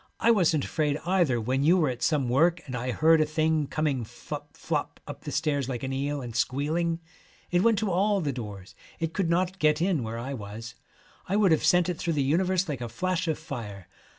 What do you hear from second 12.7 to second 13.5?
a flash of